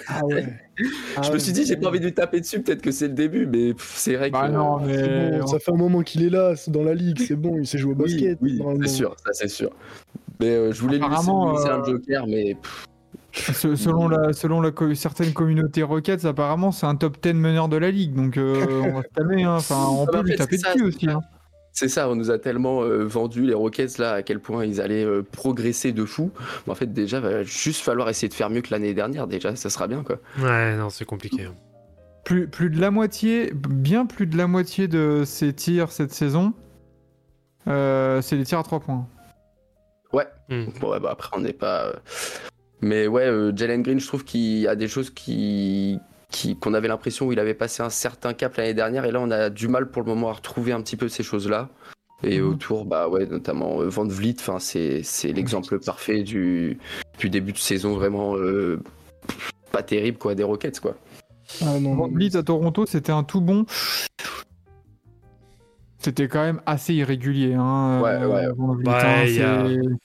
Ah 1.16 1.22
je 1.22 1.32
me 1.32 1.38
suis 1.38 1.52
dit, 1.52 1.64
j'ai 1.64 1.76
pas 1.76 1.88
envie 1.88 1.98
de 1.98 2.04
lui 2.04 2.12
taper 2.12 2.40
dessus, 2.40 2.60
peut-être 2.60 2.82
que 2.82 2.90
c'est 2.90 3.08
le 3.08 3.14
début, 3.14 3.46
mais 3.46 3.72
c'est 3.78 4.16
vrai 4.16 4.28
bah 4.28 4.48
que. 4.48 4.52
Non, 4.52 4.78
mais... 4.80 5.40
ça 5.46 5.58
fait 5.58 5.72
un 5.72 5.76
moment 5.76 6.02
qu'il 6.02 6.22
est 6.22 6.28
là, 6.28 6.52
dans 6.68 6.82
la 6.82 6.92
ligue, 6.92 7.18
c'est 7.26 7.34
bon, 7.36 7.56
il 7.58 7.66
sait 7.66 7.78
jouer 7.78 7.92
au 7.92 7.94
basket. 7.94 8.36
Oui, 8.42 8.60
c'est 8.82 8.88
sûr, 8.88 9.16
ça 9.24 9.32
c'est 9.32 9.48
sûr. 9.48 9.70
Mais 10.40 10.50
euh, 10.50 10.72
je 10.72 10.80
voulais 10.80 10.98
lui 10.98 11.08
laisser, 11.08 11.30
un 11.30 11.80
euh, 11.80 11.84
joker, 11.84 12.26
mais. 12.26 12.56
selon 13.32 14.08
la, 14.08 14.32
selon 14.32 14.60
la 14.60 14.70
certaines 14.94 15.32
communautés 15.32 15.82
Rockets, 15.82 16.24
apparemment, 16.24 16.72
c'est 16.72 16.86
un 16.86 16.96
top 16.96 17.18
10 17.22 17.34
meneur 17.34 17.68
de 17.68 17.76
la 17.76 17.90
ligue. 17.90 18.14
Donc, 18.14 18.36
euh, 18.36 18.64
on 18.84 18.92
va 18.92 19.02
se 19.02 19.08
calmer. 19.14 19.44
Hein. 19.44 19.56
Enfin, 19.56 19.86
on 19.88 20.06
peut 20.06 20.22
lui 20.22 20.36
taper 20.36 20.56
dessus 20.56 20.84
aussi. 20.84 21.08
Hein. 21.08 21.20
C'est 21.72 21.88
ça, 21.88 22.08
on 22.08 22.16
nous 22.16 22.30
a 22.30 22.38
tellement 22.38 22.80
vendu 23.04 23.44
les 23.44 23.52
Rockets 23.52 23.98
là 23.98 24.12
à 24.12 24.22
quel 24.22 24.40
point 24.40 24.64
ils 24.64 24.80
allaient 24.80 25.06
progresser 25.30 25.92
de 25.92 26.06
fou. 26.06 26.30
en 26.66 26.74
fait, 26.74 26.90
déjà, 26.90 27.20
va 27.20 27.42
juste 27.42 27.82
falloir 27.82 28.08
essayer 28.08 28.30
de 28.30 28.34
faire 28.34 28.48
mieux 28.48 28.62
que 28.62 28.70
l'année 28.70 28.94
dernière. 28.94 29.26
Déjà, 29.26 29.54
ça 29.56 29.68
sera 29.68 29.86
bien 29.86 30.02
quoi. 30.02 30.16
Ouais, 30.40 30.74
non, 30.78 30.88
c'est 30.88 31.04
compliqué. 31.04 31.44
Hein. 31.44 31.54
Plus, 32.24 32.48
plus 32.48 32.70
de 32.70 32.80
la 32.80 32.90
moitié, 32.90 33.52
bien 33.52 34.06
plus 34.06 34.26
de 34.26 34.38
la 34.38 34.46
moitié 34.46 34.88
de 34.88 35.24
ces 35.26 35.52
tirs 35.52 35.92
cette 35.92 36.14
saison, 36.14 36.54
c'est 37.66 38.38
des 38.38 38.44
tirs 38.44 38.60
à 38.60 38.62
3 38.62 38.80
points. 38.80 39.06
Ouais. 40.12 40.26
Bon, 40.80 40.98
bah, 41.00 41.10
après, 41.10 41.30
on 41.36 41.40
n'est 41.40 41.52
pas. 41.52 41.86
Euh, 41.86 41.92
mais 42.80 43.06
ouais, 43.06 43.26
euh, 43.26 43.52
Jalen 43.54 43.82
Green, 43.82 44.00
je 44.00 44.06
trouve 44.06 44.24
qu'il 44.24 44.58
y 44.58 44.68
a 44.68 44.76
des 44.76 44.88
choses 44.88 45.10
qui 45.10 46.00
qu'on 46.60 46.74
avait 46.74 46.88
l'impression 46.88 47.26
où 47.26 47.32
il 47.32 47.38
avait 47.38 47.54
passé 47.54 47.82
un 47.82 47.88
certain 47.88 48.34
cap 48.34 48.56
l'année 48.56 48.74
dernière 48.74 49.06
et 49.06 49.10
là 49.10 49.20
on 49.20 49.30
a 49.30 49.48
du 49.48 49.68
mal 49.68 49.90
pour 49.90 50.02
le 50.02 50.08
moment 50.08 50.28
à 50.28 50.34
retrouver 50.34 50.72
un 50.72 50.82
petit 50.82 50.96
peu 50.96 51.08
ces 51.08 51.22
choses 51.22 51.48
là 51.48 51.70
et 52.22 52.40
hmm. 52.40 52.48
autour 52.48 52.84
bah 52.84 53.08
ouais 53.08 53.24
notamment 53.24 53.80
euh, 53.80 53.88
Van 53.88 54.04
Vliet 54.04 54.34
enfin 54.38 54.58
c'est 54.58 55.02
l'exemple 55.32 55.78
parfait 55.78 56.24
du, 56.24 56.78
du 57.18 57.30
début 57.30 57.52
de 57.52 57.58
saison 57.58 57.94
vraiment 57.94 58.34
pas 59.72 59.82
terrible 59.82 60.18
quoi 60.18 60.34
des 60.34 60.42
Rockets 60.42 60.78
quoi 60.78 60.96
ah, 61.62 61.78
non, 61.80 61.94
Van 61.94 62.08
Vliet 62.08 62.36
à 62.36 62.42
Toronto 62.42 62.84
c'était 62.84 63.12
un 63.12 63.24
tout 63.24 63.40
bon 63.40 63.64
c'était 66.06 66.28
quand 66.28 66.44
même 66.44 66.60
assez 66.66 66.94
irrégulier. 66.94 67.54
Hein, 67.54 68.00
ouais, 68.00 68.24
ouais. 68.24 68.46
Euh, 68.46 69.24
il, 69.26 69.34
y 69.34 69.42
a... 69.42 69.66
il 69.66 69.98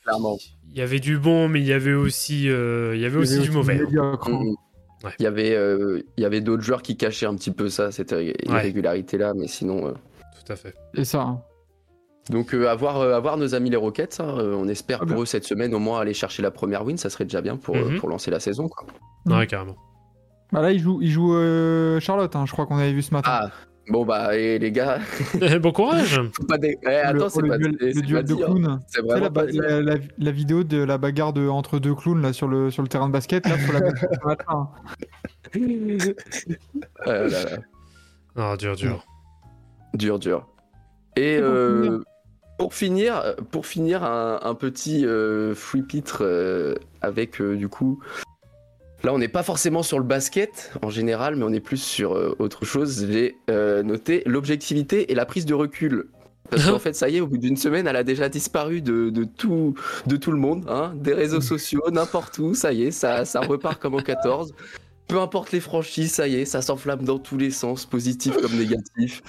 y 0.74 0.81
avait 0.81 1.00
du 1.00 1.20
bon, 1.20 1.48
mais 1.48 1.60
il 1.60 1.67
y 1.67 1.74
avait 1.74 1.93
aussi, 1.93 2.50
euh, 2.50 2.96
il 2.96 3.01
y 3.01 3.05
avait 3.05 3.20
aussi 3.20 3.39
du 3.39 3.51
mauvais. 3.51 3.79
Hein. 3.96 4.17
Mm, 4.25 4.31
mm. 4.31 4.55
Il 5.20 5.24
y 5.24 5.27
avait, 5.27 5.53
euh, 5.53 6.01
il 6.17 6.24
y 6.24 6.25
avait 6.25 6.41
d'autres 6.41 6.63
joueurs 6.63 6.81
qui 6.81 6.98
cachaient 6.98 7.27
un 7.27 7.36
petit 7.36 7.51
peu 7.51 7.70
ça, 7.70 7.91
cette 7.91 8.15
irrégularité-là, 8.48 9.36
mais 9.36 9.46
sinon. 9.46 9.93
Tout 9.93 10.51
à 10.51 10.55
fait. 10.55 10.74
Et 10.96 11.05
ça. 11.05 11.22
Hein. 11.22 11.41
Donc, 12.31 12.51
avoir, 12.55 13.38
nos 13.38 13.53
amis 13.53 13.70
les 13.70 13.77
Rockets, 13.77 14.20
on 14.22 14.67
espère 14.67 15.01
ah, 15.03 15.05
pour 15.05 15.22
eux 15.22 15.27
cette 15.27 15.43
semaine 15.43 15.75
au 15.75 15.79
moins 15.79 16.00
aller 16.00 16.15
chercher 16.15 16.41
la 16.41 16.50
première 16.50 16.84
win, 16.84 16.98
ça 16.98 17.12
serait 17.12 17.25
déjà 17.25 17.41
bien 17.41 17.58
pour, 17.58 17.75
mhm. 17.75 18.00
pour 18.00 18.10
lancer 18.10 18.31
la 18.31 18.39
saison. 18.39 18.70
Quoi. 18.70 18.88
Ouais, 19.27 19.46
carrément. 19.46 19.75
Bah 20.51 20.62
là, 20.62 20.72
il 20.72 20.79
joue, 20.79 21.00
il 21.03 21.12
joue 21.12 21.31
Charlotte, 22.00 22.36
je 22.46 22.51
crois 22.51 22.65
qu'on 22.65 22.77
avait 22.79 22.91
vu 22.91 23.03
ce 23.03 23.13
matin. 23.13 23.29
Ah, 23.31 23.51
Bon 23.89 24.05
bah 24.05 24.38
et 24.38 24.59
les 24.59 24.71
gars. 24.71 25.00
bon 25.61 25.71
courage. 25.71 26.21
pas 26.47 26.57
eh, 26.61 26.88
attends, 26.88 27.29
c'est 27.29 27.47
pas 27.47 27.57
le, 27.57 27.69
le 27.79 28.01
duel 28.01 28.23
de 28.23 28.35
clowns. 28.35 28.79
C'est 28.88 29.01
vraiment 29.01 29.29
la, 29.33 29.95
la, 30.17 30.31
vidéo 30.31 30.63
de 30.63 30.83
la 30.83 30.97
bagarre 30.97 31.33
de, 31.33 31.47
entre 31.47 31.79
deux 31.79 31.95
clowns 31.95 32.21
là 32.21 32.31
sur 32.31 32.47
le 32.47 32.69
sur 32.71 32.83
le 32.83 32.88
terrain 32.88 33.07
de 33.07 33.13
basket 33.13 33.47
là 33.47 33.57
faut 33.57 33.73
la 33.73 33.81
mettre 33.81 34.05
matin. 34.23 34.69
ah, 37.05 37.13
là, 37.13 37.27
là. 37.27 37.57
Oh, 38.38 38.55
dur 38.57 38.75
dur. 38.75 39.05
Dur 39.93 40.19
dur. 40.19 40.47
Et 41.17 41.38
euh, 41.38 42.01
pour 42.61 42.75
finir, 42.75 43.35
pour 43.50 43.65
finir 43.65 44.03
un, 44.03 44.39
un 44.43 44.53
petit 44.53 45.05
euh, 45.05 45.55
free 45.55 45.81
pitre 45.81 46.19
euh, 46.21 46.75
avec 47.01 47.41
euh, 47.41 47.55
du 47.57 47.67
coup 47.67 48.00
Là, 49.03 49.13
on 49.13 49.17
n'est 49.17 49.27
pas 49.27 49.43
forcément 49.43 49.81
sur 49.81 49.98
le 49.98 50.05
basket 50.05 50.72
en 50.84 50.89
général, 50.89 51.36
mais 51.36 51.43
on 51.43 51.53
est 51.53 51.60
plus 51.60 51.81
sur 51.81 52.13
euh, 52.13 52.36
autre 52.38 52.65
chose. 52.65 53.08
J'ai 53.10 53.38
euh, 53.50 53.81
noté 53.81 54.22
l'objectivité 54.27 55.12
et 55.12 55.15
la 55.15 55.25
prise 55.25 55.46
de 55.46 55.55
recul. 55.55 56.08
Parce 56.51 56.65
qu'en 56.65 56.79
fait, 56.79 56.93
ça 56.93 57.10
y 57.10 57.17
est, 57.17 57.22
au 57.22 57.27
bout 57.27 57.39
d'une 57.39 57.58
semaine, 57.58 57.88
elle 57.88 57.96
a 57.96 58.03
déjà 58.03 58.29
disparu 58.29 58.81
de, 58.81 59.24
tout, 59.24 59.74
de 60.05 60.17
tout 60.17 60.31
le 60.31 60.38
monde, 60.38 60.65
hein, 60.67 60.93
des 60.96 61.13
réseaux 61.13 61.41
sociaux, 61.41 61.81
n'importe 61.91 62.38
où. 62.38 62.53
Ça 62.53 62.74
y 62.74 62.84
est, 62.84 62.91
ça, 62.91 63.25
ça 63.25 63.41
repart 63.41 63.81
comme 63.81 63.96
en 63.96 64.01
14. 64.01 64.53
Peu 65.08 65.20
importe 65.20 65.51
les 65.51 65.60
franchises, 65.60 66.13
ça 66.13 66.27
y 66.27 66.36
est, 66.36 66.46
ça 66.46 66.62
s'enflamme 66.62 67.03
dans 67.03 67.17
tous 67.17 67.38
les 67.38 67.51
sens, 67.51 67.86
positif 67.86 68.38
comme 68.38 68.55
négatif. 68.55 69.24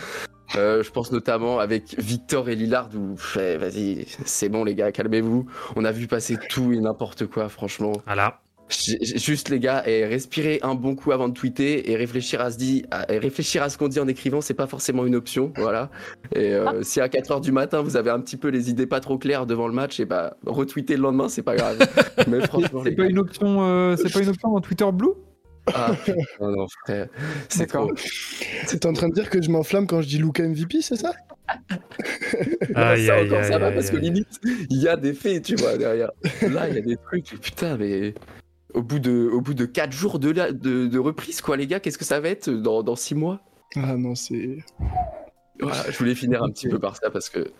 Euh, 0.54 0.82
je 0.82 0.90
pense 0.90 1.10
notamment 1.12 1.60
avec 1.60 1.98
Victor 1.98 2.50
et 2.50 2.54
Lillard 2.54 2.90
où, 2.94 3.16
vas-y, 3.34 4.06
c'est 4.26 4.50
bon 4.50 4.64
les 4.64 4.74
gars, 4.74 4.92
calmez-vous. 4.92 5.46
On 5.76 5.84
a 5.84 5.92
vu 5.92 6.06
passer 6.06 6.36
tout 6.50 6.72
et 6.72 6.78
n'importe 6.78 7.26
quoi, 7.26 7.48
franchement. 7.48 7.92
Voilà. 8.04 8.42
Juste 8.72 9.48
les 9.48 9.60
gars, 9.60 9.82
et 9.86 10.04
respirer 10.06 10.58
un 10.62 10.74
bon 10.74 10.94
coup 10.94 11.12
avant 11.12 11.28
de 11.28 11.34
tweeter 11.34 11.90
et 11.90 11.96
réfléchir 11.96 12.40
à 12.40 12.50
ce, 12.50 12.56
dit, 12.56 12.84
réfléchir 13.08 13.62
à 13.62 13.68
ce 13.68 13.78
qu'on 13.78 13.88
dit 13.88 14.00
en 14.00 14.08
écrivant, 14.08 14.40
c'est 14.40 14.54
pas 14.54 14.66
forcément 14.66 15.06
une 15.06 15.14
option, 15.14 15.52
voilà. 15.56 15.90
Et 16.34 16.52
euh, 16.52 16.64
ah. 16.66 16.74
si 16.82 17.00
à 17.00 17.08
4 17.08 17.30
heures 17.32 17.40
du 17.40 17.52
matin 17.52 17.82
vous 17.82 17.96
avez 17.96 18.10
un 18.10 18.20
petit 18.20 18.36
peu 18.36 18.48
les 18.48 18.70
idées 18.70 18.86
pas 18.86 19.00
trop 19.00 19.18
claires 19.18 19.46
devant 19.46 19.66
le 19.66 19.74
match, 19.74 20.00
et 20.00 20.04
bah 20.04 20.36
retweeter 20.46 20.96
le 20.96 21.02
lendemain, 21.02 21.28
c'est 21.28 21.42
pas 21.42 21.56
grave. 21.56 21.78
Mais 22.28 22.40
franchement, 22.46 22.82
c'est 22.84 22.92
pas 22.92 23.06
une 23.06 23.18
option, 23.18 23.62
euh, 23.62 23.96
c'est 23.96 24.12
pas 24.12 24.20
une 24.20 24.28
option 24.28 24.52
dans 24.52 24.60
Twitter 24.60 24.86
Blue? 24.92 25.12
Ah, 25.72 25.92
non, 26.40 26.50
non, 26.50 26.66
frère. 26.84 27.08
C'est 27.48 27.66
trop. 27.66 27.92
C'est 28.66 28.84
en 28.84 28.92
train 28.92 29.08
de 29.08 29.14
dire 29.14 29.30
que 29.30 29.40
je 29.40 29.48
m'enflamme 29.48 29.86
quand 29.86 30.02
je 30.02 30.08
dis 30.08 30.18
Luca 30.18 30.42
MVP, 30.42 30.82
c'est 30.82 30.96
ça? 30.96 31.12
Ah, 32.74 32.96
ça, 32.96 33.22
encore, 33.22 33.44
ça 33.44 33.58
va 33.58 33.72
parce 33.72 33.90
que 33.90 33.96
limite, 33.96 34.40
il 34.70 34.80
y 34.80 34.88
a 34.88 34.96
des 34.96 35.12
faits, 35.12 35.42
tu 35.42 35.56
vois, 35.56 35.76
derrière. 35.76 36.10
Là, 36.40 36.68
il 36.68 36.76
y 36.76 36.78
a 36.78 36.80
des 36.80 36.96
trucs, 36.96 37.26
putain, 37.40 37.76
mais 37.76 38.14
au 38.74 38.82
bout 38.82 38.98
de, 38.98 39.28
au 39.32 39.40
bout 39.40 39.54
de 39.54 39.64
4 39.64 39.92
jours 39.92 40.18
de, 40.18 40.32
de, 40.32 40.86
de 40.86 40.98
reprise, 40.98 41.40
quoi, 41.40 41.56
les 41.56 41.66
gars, 41.66 41.80
qu'est-ce 41.80 41.98
que 41.98 42.04
ça 42.04 42.20
va 42.20 42.28
être 42.28 42.50
dans, 42.50 42.82
dans 42.82 42.96
6 42.96 43.14
mois? 43.14 43.40
Ah 43.76 43.96
non, 43.96 44.14
c'est. 44.14 44.58
Voilà, 45.60 45.90
je 45.90 45.96
voulais 45.98 46.14
finir 46.14 46.42
un 46.42 46.50
petit 46.50 46.68
peu 46.68 46.78
par 46.78 46.96
ça 46.96 47.10
parce 47.10 47.28
que. 47.28 47.50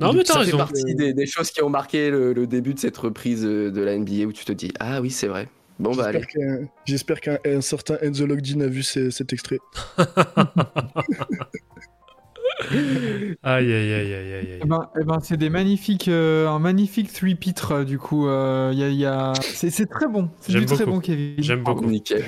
Non, 0.00 0.12
mais 0.12 0.24
ça 0.24 0.44
fait 0.44 0.50
partie 0.50 0.94
des, 0.94 1.14
des, 1.14 1.26
choses 1.26 1.50
qui 1.50 1.62
ont 1.62 1.70
marqué 1.70 2.10
le, 2.10 2.46
début 2.46 2.74
de 2.74 2.78
cette 2.78 2.96
reprise 2.96 3.42
de 3.42 3.80
la 3.80 3.96
NBA 3.96 4.24
où 4.26 4.32
tu 4.32 4.44
te 4.44 4.52
dis 4.52 4.72
Ah 4.78 5.00
oui, 5.00 5.10
c'est 5.10 5.28
vrai. 5.28 5.48
Bon, 5.78 5.94
bah 5.94 6.06
allez. 6.06 6.22
J'espère 6.84 7.20
qu'un 7.20 7.60
certain 7.60 7.98
Enzo 8.00 8.26
Logdin 8.26 8.60
a 8.62 8.66
vu 8.66 8.82
cet 8.82 9.32
extrait. 9.32 9.58
aïe, 12.70 13.36
aïe, 13.42 13.72
aïe, 13.72 14.14
aïe, 14.14 14.32
aïe. 14.32 14.58
Eh 14.62 14.66
ben, 14.66 14.88
eh 14.98 15.04
ben 15.04 15.20
c'est 15.20 15.36
des 15.36 15.50
magnifiques, 15.50 16.08
euh, 16.08 16.48
un 16.48 16.58
magnifique 16.58 17.12
three 17.12 17.34
pitre 17.34 17.84
du 17.84 17.98
coup. 17.98 18.28
Euh, 18.28 18.72
y 18.74 18.82
a, 18.82 18.88
y 18.88 19.04
a... 19.04 19.32
C'est 19.40 19.88
très 19.88 20.08
bon. 20.08 20.30
C'est 20.40 20.52
du 20.52 20.64
très 20.64 20.86
bon, 20.86 21.00
Kevin. 21.00 21.34
J'aime 21.38 21.62
beaucoup. 21.62 21.86
Nickel. 21.86 22.24